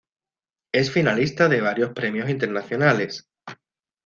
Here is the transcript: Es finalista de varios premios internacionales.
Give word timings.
Es 0.73 0.89
finalista 0.89 1.47
de 1.47 1.61
varios 1.61 1.91
premios 1.91 2.27
internacionales. 2.27 3.29